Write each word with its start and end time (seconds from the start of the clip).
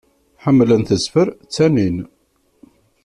Ḥemmlen 0.43 0.83
tezfer 0.89 1.27
ttanin. 1.41 1.97